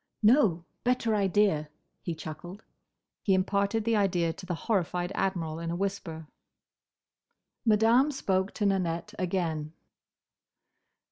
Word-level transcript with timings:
"No! 0.23 0.65
Better 0.83 1.13
idea!" 1.13 1.69
he 2.01 2.15
chuckled. 2.15 2.63
He 3.21 3.35
imparted 3.35 3.83
the 3.85 3.95
idea 3.95 4.33
to 4.33 4.47
the 4.47 4.55
horrified 4.65 5.11
Admiral 5.13 5.59
in 5.59 5.69
a 5.69 5.75
whisper. 5.75 6.25
Madame 7.65 8.09
spoke 8.09 8.51
to 8.55 8.65
Nanette 8.65 9.13
again. 9.19 9.73